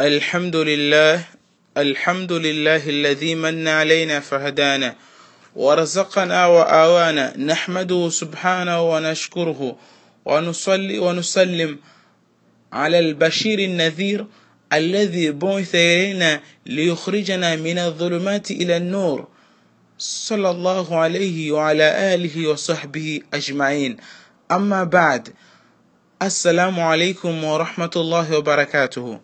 الحمد 0.00 0.56
لله 0.56 1.24
الحمد 1.76 2.32
لله 2.32 2.88
الذي 2.88 3.34
من 3.34 3.68
علينا 3.68 4.20
فهدانا 4.20 4.94
ورزقنا 5.56 6.46
وآوانا 6.46 7.36
نحمده 7.36 8.08
سبحانه 8.10 8.80
ونشكره 8.92 9.76
ونصلي 10.24 10.98
ونسلم 10.98 11.78
على 12.72 12.98
البشير 12.98 13.58
النذير 13.58 14.26
الذي 14.72 15.30
بعث 15.30 15.74
إلينا 15.74 16.40
ليخرجنا 16.66 17.56
من 17.56 17.78
الظلمات 17.78 18.50
إلى 18.50 18.76
النور 18.76 19.28
صلى 19.98 20.50
الله 20.50 20.96
عليه 20.96 21.52
وعلى 21.52 22.14
آله 22.14 22.48
وصحبه 22.48 23.20
أجمعين 23.34 23.96
أما 24.52 24.84
بعد 24.84 25.28
السلام 26.22 26.80
عليكم 26.80 27.44
ورحمة 27.44 27.90
الله 27.96 28.38
وبركاته 28.38 29.20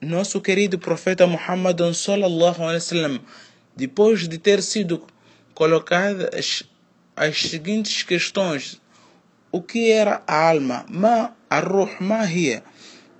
nosso 0.00 0.40
querido 0.40 0.78
profeta 0.78 1.26
Muhammad 1.26 1.80
sallallahu 1.92 2.62
alaihi 2.62 2.74
wasallam, 2.76 3.20
depois 3.74 4.28
de 4.28 4.38
ter 4.38 4.62
sido 4.62 5.06
colocadas 5.54 6.64
as 7.16 7.40
seguintes 7.42 8.02
questões: 8.02 8.80
o 9.50 9.60
que 9.60 9.90
era 9.90 10.22
a 10.26 10.48
alma? 10.50 10.86
Ma 10.88 11.34
arruh 11.50 11.90
ma 12.00 12.24
hiya? 12.24 12.62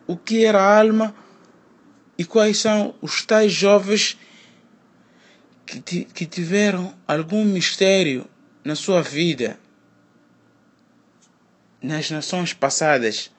O 0.07 0.17
que 0.17 0.45
era 0.45 0.61
a 0.61 0.79
alma? 0.79 1.15
E 2.17 2.25
quais 2.25 2.59
são 2.59 2.95
os 3.01 3.25
tais 3.25 3.53
jovens 3.53 4.19
que, 5.67 6.05
que 6.05 6.27
tiveram 6.27 6.95
algum 7.07 7.45
mistério 7.45 8.27
na 8.65 8.75
sua 8.75 9.03
vida, 9.03 9.59
nas 11.83 12.11
nações 12.11 12.53
passadas? 12.53 13.31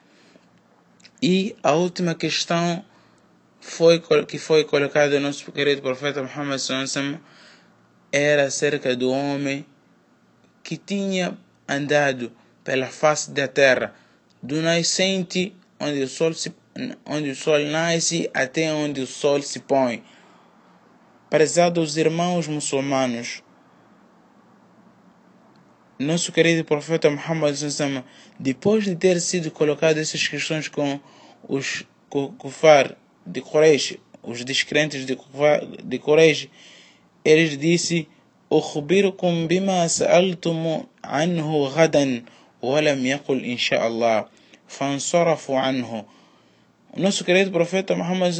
E 1.22 1.54
a 1.62 1.72
última 1.72 2.14
questão 2.14 2.84
foi, 3.60 4.02
que 4.26 4.38
foi 4.38 4.64
colocado 4.64 5.12
no 5.12 5.20
nosso 5.20 5.50
querido 5.52 5.82
profeta 5.82 6.22
Muhammad 6.22 6.60
era 8.10 8.44
acerca 8.44 8.96
do 8.96 9.10
homem 9.10 9.64
que 10.62 10.76
tinha 10.76 11.36
andado 11.68 12.32
pela 12.64 12.86
face 12.86 13.30
da 13.30 13.46
terra, 13.46 13.94
do 14.42 14.60
nascente 14.62 15.54
onde 15.78 16.02
o 16.02 16.08
sol, 16.08 16.32
se, 16.32 16.52
onde 17.04 17.30
o 17.30 17.36
sol 17.36 17.58
nasce 17.60 18.30
até 18.34 18.72
onde 18.72 19.00
o 19.00 19.06
sol 19.06 19.40
se 19.42 19.60
põe. 19.60 20.02
Prezados 21.28 21.96
irmãos 21.96 22.48
muçulmanos, 22.48 23.42
nosso 25.98 26.32
querido 26.32 26.64
profeta 26.64 27.10
Muhammad 27.10 27.54
depois 28.38 28.84
de 28.84 28.96
ter 28.96 29.20
sido 29.20 29.50
colocado 29.50 29.98
essas 29.98 30.26
questões 30.26 30.66
com 30.66 30.98
os 31.46 31.84
kufar 32.08 32.96
de 33.26 33.40
Quraysh, 33.40 33.98
os 34.22 34.44
descrentes 34.44 35.06
de, 35.06 35.16
de 35.84 35.98
Quraysh, 35.98 36.48
eles 37.24 37.56
disse: 37.58 38.08
"Ukhbirukum 38.50 39.46
bima 39.46 39.88
sa'altum 39.88 40.86
anhu 41.02 41.70
ghadan, 41.70 42.22
wa 42.62 42.80
lam 42.80 43.04
yaqul 43.04 43.44
insha'Allah, 43.44 44.28
fansarafu 44.66 45.56
anhu." 45.56 46.04
O 46.92 47.00
nosso 47.00 47.24
querido 47.24 47.50
profeta 47.50 47.94
Muhammad 47.94 48.32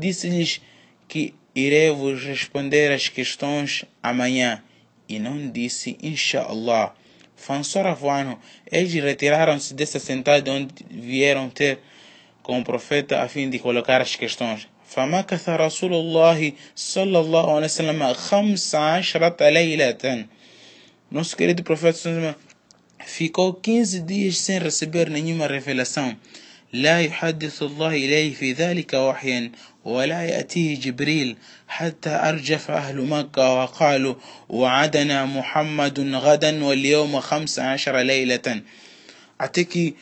disse-lhes 0.00 0.60
que 1.06 1.34
irei 1.54 1.90
vos 1.90 2.24
responder 2.24 2.90
as 2.90 3.08
questões 3.08 3.84
amanhã, 4.02 4.62
e 5.08 5.18
não 5.18 5.50
disse 5.50 5.96
insha 6.02 6.40
insha'Allah. 6.40 6.94
Fansarafu 7.36 8.08
anhu. 8.08 8.38
Eles 8.70 8.92
retiraram-se 8.94 9.74
dessa 9.74 9.98
sentada 9.98 10.50
onde 10.50 10.72
vieram 10.88 11.50
ter 11.50 11.80
com 12.42 12.58
o 12.60 12.64
profeta 12.64 13.22
a 13.22 13.28
fim 13.28 13.48
de 13.50 13.58
colocar 13.58 14.00
as 14.00 14.16
questões. 14.16 14.66
فمكث 14.88 15.48
رسول 15.48 15.94
الله 15.94 16.52
صلى 16.76 17.18
الله 17.20 17.54
عليه 17.54 17.64
وسلم 17.64 18.12
خمس 18.12 18.74
عشرة 18.74 19.48
ليلة 19.48 20.26
Nosso 21.10 21.36
querido 21.36 21.62
profeta 21.62 22.36
ficou 23.04 23.52
15 23.54 24.00
dias 24.00 24.38
sem 24.38 24.58
receber 24.58 25.08
nenhuma 25.10 25.46
revelação. 25.46 26.16
لا 26.72 27.00
يحدث 27.00 27.62
الله 27.62 27.88
إليه 27.88 28.34
في 28.34 28.52
ذلك 28.52 28.94
وحيا 28.94 29.52
ولا 29.84 30.22
يأتيه 30.22 30.80
جبريل 30.80 31.36
حتى 31.68 32.10
أرجف 32.10 32.70
أهل 32.70 33.02
مكة 33.02 33.54
وقالوا 33.54 34.14
وعدنا 34.48 35.24
محمد 35.24 36.00
غدا 36.00 36.64
واليوم 36.64 37.20
خمس 37.20 37.58
عشر 37.58 37.98
ليلة 37.98 38.62
que 39.48 39.94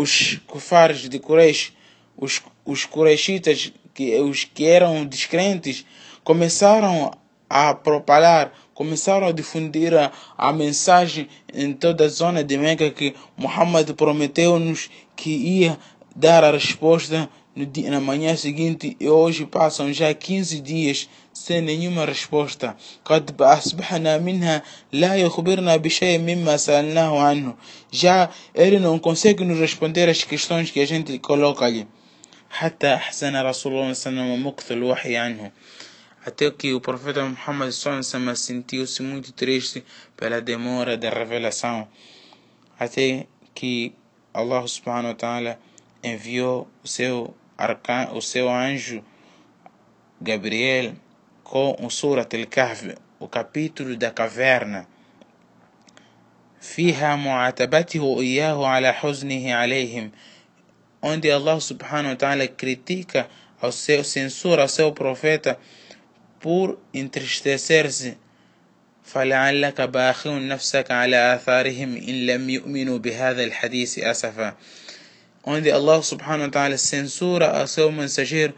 os 0.00 0.40
kufares 0.46 1.08
de 1.08 1.18
Quraysh, 1.18 1.72
os, 2.16 2.42
os 2.64 2.86
Qurayshitas, 2.86 3.72
que, 3.92 4.18
os 4.20 4.44
que 4.44 4.66
eram 4.66 5.04
descrentes, 5.04 5.84
começaram 6.24 7.10
a 7.48 7.74
propagar, 7.74 8.52
começaram 8.72 9.26
a 9.26 9.32
difundir 9.32 9.94
a, 9.94 10.10
a 10.38 10.52
mensagem 10.52 11.28
em 11.52 11.72
toda 11.74 12.04
a 12.04 12.08
zona 12.08 12.42
de 12.42 12.56
Meca 12.56 12.90
que 12.90 13.14
Muhammad 13.36 13.90
prometeu-nos 13.92 14.88
que 15.14 15.30
ia 15.30 15.78
dar 16.16 16.44
a 16.44 16.52
resposta 16.52 17.28
dia, 17.63 17.89
na 17.89 18.01
manhã 18.01 18.35
seguinte 18.35 18.97
e 18.99 19.07
hoje 19.07 19.45
passam 19.45 19.93
já 19.93 20.13
15 20.13 20.59
dias 20.59 21.09
sem 21.33 21.61
nenhuma 21.61 22.05
resposta. 22.05 22.75
قد 23.05 23.41
أصبحنا 23.41 24.17
منها 24.17 24.63
لا 24.91 25.15
يخبرنا 25.15 25.75
بشيء 25.77 26.19
مما 26.19 26.57
سألناه 26.57 27.19
عنه. 27.19 27.55
Já 27.91 28.29
ele 28.53 28.79
não 28.79 28.99
consegue 28.99 29.45
nos 29.45 29.59
responder 29.59 30.09
as 30.09 30.23
questões 30.23 30.69
que 30.71 30.81
a 30.81 30.87
gente 30.87 31.17
coloca 31.19 31.65
ali. 31.65 31.87
حتى 32.49 32.93
أحسن 32.93 33.35
رسول 33.35 33.73
الله 33.73 33.93
صلى 33.93 34.11
الله 34.11 34.21
عليه 34.21 34.33
وسلم 34.33 34.47
مكث 34.47 34.71
الوحي 34.71 35.15
عنه. 35.17 35.51
Até 36.25 36.49
que 36.49 36.73
o 36.73 36.81
profeta 36.81 37.23
Muhammad 37.23 37.71
sentiu-se 38.35 39.01
muito 39.03 39.31
triste 39.31 39.85
pela 40.17 40.41
demora 40.41 40.97
da 40.97 41.09
revelação. 41.09 41.87
Até 42.79 43.27
que 43.53 43.93
Allah 44.33 44.67
subhanahu 44.67 45.09
wa 45.09 45.13
ta'ala 45.13 45.59
enviou 46.03 46.67
o 46.83 46.87
seu 46.87 47.33
o 48.12 48.20
seu 48.20 48.48
أنجو 48.48 49.02
جابرييل 50.22 50.94
com 51.44 51.76
o 51.80 51.90
Sura 51.90 52.24
Telkahf, 52.24 52.94
o 53.18 53.26
capítulo 53.26 53.96
da 53.96 54.10
caverna. 54.10 54.86
فيها 56.60 57.16
معاتبته 57.16 58.20
إياه 58.20 58.66
على 58.66 58.92
حزنه 58.92 59.54
عليهم. 59.54 60.10
عند 61.04 61.26
الله 61.26 61.58
سبحانه 61.58 62.10
وتعالى 62.10 62.46
كريتيكا 62.46 63.26
أو 63.64 63.70
سيو 63.70 64.02
سنسور 64.02 64.62
أو 64.62 64.66
سيو 64.66 64.90
بروفيتا 64.90 65.56
بور 66.44 66.78
انترشتسيرز 66.96 68.10
فلعلك 69.04 69.80
باخ 69.80 70.26
نفسك 70.26 70.90
على 70.90 71.34
آثارهم 71.34 71.96
إن 71.96 72.26
لم 72.26 72.50
يؤمنوا 72.50 72.98
بهذا 72.98 73.44
الحديث 73.44 73.98
أسفا. 73.98 74.56
Onde 75.44 75.70
Allah 75.70 76.02
subhanahu 76.02 76.46
wa 76.46 76.50
ta'ala 76.50 76.76
censura 76.78 77.62
a 77.62 77.66
seu 77.66 77.90
mensageiro 77.90 78.54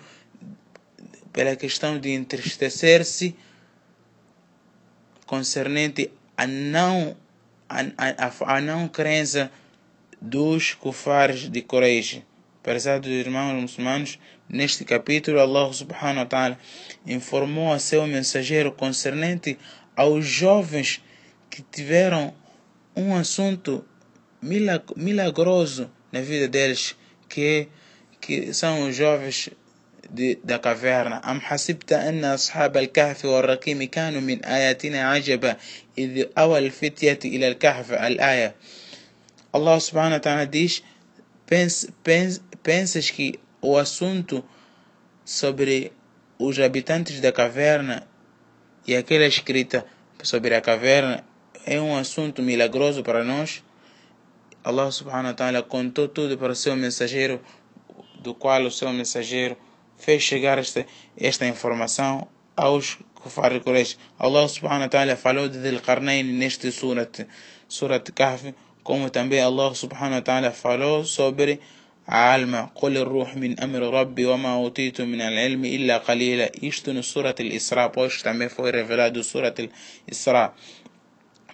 pela 1.32 1.56
questão 1.56 1.98
de 1.98 2.10
entristecer-se 2.10 3.34
concernente 5.26 6.10
a 6.36 6.46
não 6.46 7.16
a, 7.68 7.80
a, 7.96 8.56
a, 8.56 8.60
não 8.60 8.86
crença 8.86 9.50
dos 10.20 10.74
kufares 10.74 11.48
de 11.48 11.62
Quraysh. 11.62 12.22
Prezados 12.62 13.08
irmãos 13.08 13.60
muçulmanos, 13.60 14.18
neste 14.48 14.84
capítulo 14.84 15.40
Allah 15.40 15.72
subhanahu 15.72 16.18
wa 16.18 16.26
ta'ala 16.26 16.58
informou 17.06 17.72
a 17.72 17.78
seu 17.78 18.06
mensageiro 18.06 18.70
concernente 18.72 19.58
aos 19.96 20.26
jovens 20.26 21.02
que 21.48 21.62
tiveram 21.62 22.34
um 22.94 23.16
assunto 23.16 23.84
milagroso 24.96 25.90
na 26.11 26.21
vida 26.21 26.47
deles, 26.47 26.95
que, 27.29 27.67
que 28.21 28.53
são 28.53 28.87
os 28.87 28.95
jovens 28.95 29.49
de, 30.09 30.39
da 30.43 30.59
caverna. 30.59 31.21
أم 31.25 31.41
حسبت 31.41 31.93
أن 31.93 32.25
أصحاب 32.25 32.77
الكهف 32.77 33.25
والرقيم 33.25 33.83
كانوا 33.83 34.21
من 34.21 34.45
آياتنا 34.45 35.09
عجبا 35.09 35.57
إذ 35.97 36.25
أوى 36.37 36.59
الفتية 36.59 37.19
إلى 37.25 37.47
الكهف 37.47 37.91
الآية 37.91 38.55
Allah 39.53 39.79
subhanahu 39.79 40.13
wa 40.13 40.19
ta'ala 40.19 40.45
diz 40.45 40.83
pens, 41.47 41.87
pens, 42.03 42.41
pensas 42.61 43.09
que 43.09 43.39
o 43.61 43.77
assunto 43.77 44.43
sobre 45.25 45.91
os 46.37 46.59
habitantes 46.59 47.19
da 47.21 47.31
caverna 47.31 48.05
e 48.85 48.95
aquela 48.95 49.25
escrita 49.25 49.85
sobre 50.21 50.53
a 50.53 50.61
caverna 50.61 51.23
é 51.65 51.81
um 51.81 51.97
assunto 51.97 52.43
milagroso 52.43 53.01
para 53.01 53.23
nós 53.23 53.63
Allah 54.63 54.91
subhanahu 54.91 55.27
wa 55.27 55.33
ta'ala 55.33 55.63
contou 55.63 56.07
tudo 56.07 56.37
para 56.37 56.51
o 56.51 56.55
seu 56.55 56.75
mensageiro, 56.75 57.39
do 58.21 58.33
qual 58.35 58.63
o 58.65 58.71
seu 58.71 58.91
mensageiro 58.91 59.55
fez 59.97 60.21
chegar 60.23 60.57
esta, 60.57 60.85
esta 61.17 61.47
informação 61.47 62.27
aos 62.55 62.97
Kufar 63.15 63.51
Quraysh. 63.61 63.97
Allah 64.19 64.47
subhanahu 64.47 64.81
wa 64.81 64.89
ta'ala 64.89 65.15
falou 65.15 65.47
de 65.47 65.57
Dhul 65.59 65.79
Qarnayn 65.81 66.23
neste 66.23 66.71
surat, 66.71 67.25
surat 67.67 68.11
Kahf, 68.11 68.53
como 68.83 69.09
também 69.09 69.41
Allah 69.41 69.73
subhanahu 69.73 70.15
wa 70.15 70.21
ta'ala 70.21 70.51
falou 70.51 71.03
sobre 71.05 71.59
a 72.07 72.33
alma 72.33 72.71
قل 72.75 72.97
الروح 72.97 73.35
من 73.35 73.59
أمر 73.59 73.79
ربي 73.99 74.25
وما 74.25 74.53
أوتيت 74.53 75.01
من 75.01 75.21
العلم 75.21 75.65
إلا 75.65 75.97
قليلا 75.97 76.51
isto 76.63 76.93
no 76.93 77.03
Surat 77.03 77.37
al-Isra 77.41 77.89
pois 77.89 78.21
também 78.21 78.47
foi 78.47 78.71
revelado 78.71 79.21
Surat 79.23 79.59
al-Isra 79.59 80.53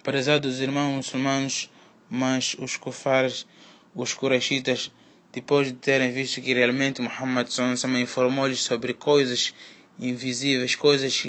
prezados 0.04 0.60
irmãos 0.60 0.94
muçulmanos 0.94 1.68
mas 2.08 2.56
os 2.58 2.76
kufares 2.76 3.46
os 3.94 4.14
Quraishitas 4.14 4.90
depois 5.32 5.68
de 5.68 5.74
terem 5.74 6.12
visto 6.12 6.40
que 6.40 6.54
realmente 6.54 7.02
Muhammad 7.02 7.48
Sallallahu 7.48 7.98
informou-lhes 7.98 8.60
sobre 8.60 8.94
coisas 8.94 9.54
invisíveis 9.98 10.74
coisas 10.74 11.26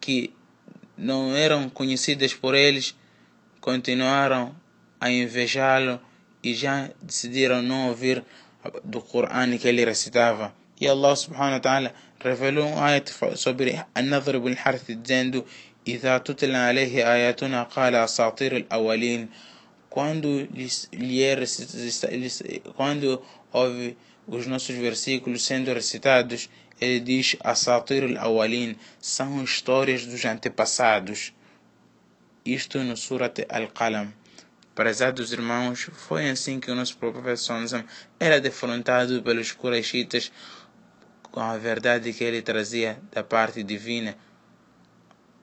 que 0.00 0.32
não 0.96 1.34
eram 1.34 1.68
conhecidas 1.68 2.34
por 2.34 2.54
eles 2.54 2.96
continuaram 3.60 4.54
a 5.00 5.10
invejá-lo 5.10 6.00
e 6.42 6.54
já 6.54 6.90
decidiram 7.02 7.62
não 7.62 7.88
ouvir 7.88 8.24
do 8.84 9.00
Coran 9.00 9.56
que 9.58 9.68
ele 9.68 9.84
recitava. 9.84 10.54
E 10.80 10.88
Allah 10.88 11.14
subhanahu 11.14 11.54
wa 11.54 11.60
ta'ala 11.60 11.94
revelou 12.18 12.66
um 12.66 12.82
ayat 12.82 13.10
sobre 13.36 13.82
An-Nadhr 13.94 14.36
ibn 14.36 14.54
Harith 14.64 14.86
dizendo 14.86 15.44
إذا 15.86 16.18
تتلى 16.18 16.56
عليه 16.56 17.12
آياتنا 17.12 17.62
قال 17.62 17.94
أساطير 17.94 18.56
الأولين 18.56 19.28
quando 19.95 20.45
lhe 20.91 21.23
é 21.23 21.37
quando 22.75 23.23
ouve 23.53 23.97
os 24.27 24.45
nossos 24.45 24.75
versículos 24.75 25.45
sendo 25.45 25.71
recitados 25.73 26.49
ele 26.81 26.99
diz 26.99 27.37
Asatir 27.39 28.03
al-Awalin 28.03 28.75
são 28.99 29.41
histórias 29.41 30.05
dos 30.05 30.25
antepassados 30.25 31.33
isto 32.45 32.77
no 32.79 32.97
Surat 32.97 33.39
Al-Qalam 33.47 34.11
Prezados 34.75 35.31
irmãos, 35.31 35.87
foi 35.93 36.29
assim 36.29 36.59
que 36.59 36.69
o 36.69 36.75
nosso 36.75 36.97
profeta 36.97 37.37
Sonzam 37.37 37.85
era 38.19 38.41
defrontado 38.41 39.23
pelos 39.23 39.53
Quraishitas 39.53 40.29
com 41.31 41.39
a 41.39 41.57
verdade 41.57 42.11
que 42.11 42.21
ele 42.25 42.41
trazia 42.41 42.99
da 43.13 43.23
parte 43.23 43.63
divina. 43.63 44.17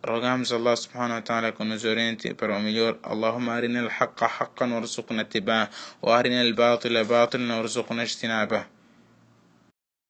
Rogamos 0.04 0.50
Allah 0.50 0.74
subhanahu 0.76 1.14
wa 1.20 1.22
ta'ala 1.22 1.52
que 1.52 1.64
nos 1.64 1.84
oriente 1.84 2.34
para 2.34 2.56
o 2.56 2.60
melhor. 2.60 2.98
Allahumma 3.04 3.54
arina 3.54 3.80
al-haqqa 3.86 4.26
haqqan 4.26 4.72
warzuqna 4.72 5.28
tibaa 5.28 5.70
wa 6.02 6.18